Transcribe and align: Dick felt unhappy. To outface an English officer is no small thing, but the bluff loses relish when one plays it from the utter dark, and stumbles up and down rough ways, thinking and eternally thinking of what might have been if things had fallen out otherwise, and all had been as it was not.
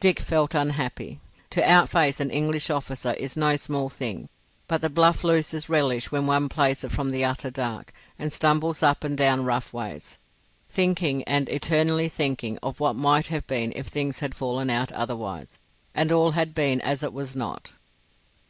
Dick 0.00 0.20
felt 0.20 0.54
unhappy. 0.54 1.18
To 1.48 1.66
outface 1.66 2.20
an 2.20 2.30
English 2.30 2.68
officer 2.68 3.14
is 3.14 3.38
no 3.38 3.56
small 3.56 3.88
thing, 3.88 4.28
but 4.68 4.82
the 4.82 4.90
bluff 4.90 5.24
loses 5.24 5.70
relish 5.70 6.12
when 6.12 6.26
one 6.26 6.50
plays 6.50 6.84
it 6.84 6.92
from 6.92 7.10
the 7.10 7.24
utter 7.24 7.50
dark, 7.50 7.94
and 8.18 8.30
stumbles 8.30 8.82
up 8.82 9.02
and 9.02 9.16
down 9.16 9.46
rough 9.46 9.72
ways, 9.72 10.18
thinking 10.68 11.24
and 11.24 11.48
eternally 11.48 12.10
thinking 12.10 12.58
of 12.62 12.80
what 12.80 12.96
might 12.96 13.28
have 13.28 13.46
been 13.46 13.72
if 13.74 13.86
things 13.86 14.18
had 14.18 14.34
fallen 14.34 14.68
out 14.68 14.92
otherwise, 14.92 15.56
and 15.94 16.12
all 16.12 16.32
had 16.32 16.54
been 16.54 16.82
as 16.82 17.02
it 17.02 17.14
was 17.14 17.34
not. 17.34 17.72